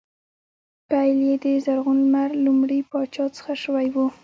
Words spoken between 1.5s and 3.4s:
زرغون لمر لومړي پاچا